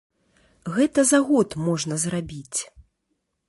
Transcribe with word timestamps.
Гэта 0.77 1.03
за 1.11 1.19
год 1.29 1.49
можна 1.67 1.95
зрабіць. 2.07 2.59